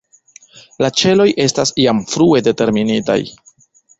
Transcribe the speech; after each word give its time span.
La 0.83 0.89
ĉeloj 1.01 1.27
estas 1.43 1.73
jam 1.83 2.01
frue 2.13 2.43
determinitaj. 2.49 3.21